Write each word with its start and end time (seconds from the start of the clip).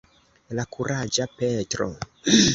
La 0.59 0.65
kuraĝa 0.75 1.29
Petro. 1.43 1.91